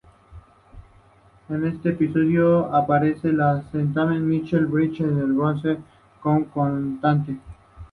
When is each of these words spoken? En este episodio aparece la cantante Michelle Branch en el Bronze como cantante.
En 1.49 1.63
este 1.63 1.89
episodio 1.89 2.73
aparece 2.73 3.31
la 3.31 3.63
cantante 3.71 4.19
Michelle 4.19 4.65
Branch 4.65 4.99
en 4.99 5.19
el 5.19 5.31
Bronze 5.33 5.77
como 6.23 6.47
cantante. 6.49 7.37